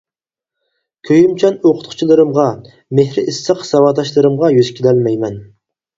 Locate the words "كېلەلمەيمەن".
4.81-5.39